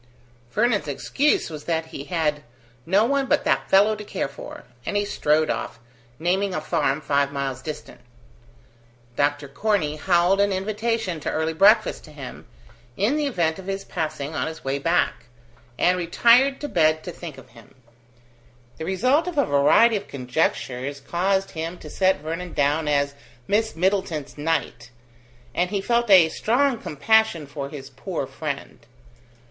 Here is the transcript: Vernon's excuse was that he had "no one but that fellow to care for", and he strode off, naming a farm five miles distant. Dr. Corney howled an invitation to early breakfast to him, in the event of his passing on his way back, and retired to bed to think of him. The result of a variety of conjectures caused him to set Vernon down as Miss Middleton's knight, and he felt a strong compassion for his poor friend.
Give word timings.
Vernon's 0.51 0.87
excuse 0.87 1.51
was 1.51 1.65
that 1.65 1.85
he 1.93 2.05
had 2.05 2.41
"no 2.87 3.05
one 3.05 3.27
but 3.27 3.43
that 3.43 3.69
fellow 3.69 3.95
to 3.95 4.03
care 4.03 4.27
for", 4.27 4.63
and 4.83 4.97
he 4.97 5.05
strode 5.05 5.51
off, 5.51 5.77
naming 6.17 6.55
a 6.55 6.59
farm 6.59 7.01
five 7.01 7.31
miles 7.31 7.61
distant. 7.61 8.01
Dr. 9.15 9.47
Corney 9.47 9.97
howled 9.97 10.41
an 10.41 10.51
invitation 10.51 11.19
to 11.19 11.29
early 11.29 11.53
breakfast 11.53 12.03
to 12.05 12.11
him, 12.11 12.47
in 12.97 13.15
the 13.15 13.27
event 13.27 13.59
of 13.59 13.67
his 13.67 13.83
passing 13.83 14.33
on 14.33 14.47
his 14.47 14.63
way 14.63 14.79
back, 14.79 15.25
and 15.77 15.99
retired 15.99 16.59
to 16.61 16.67
bed 16.67 17.03
to 17.03 17.11
think 17.11 17.37
of 17.37 17.49
him. 17.49 17.75
The 18.77 18.85
result 18.85 19.27
of 19.27 19.37
a 19.37 19.45
variety 19.45 19.97
of 19.97 20.07
conjectures 20.07 20.99
caused 20.99 21.51
him 21.51 21.77
to 21.77 21.91
set 21.91 22.21
Vernon 22.21 22.53
down 22.53 22.87
as 22.87 23.13
Miss 23.47 23.75
Middleton's 23.75 24.35
knight, 24.35 24.89
and 25.53 25.69
he 25.69 25.79
felt 25.79 26.09
a 26.09 26.29
strong 26.29 26.79
compassion 26.79 27.45
for 27.45 27.69
his 27.69 27.91
poor 27.91 28.25
friend. 28.25 28.79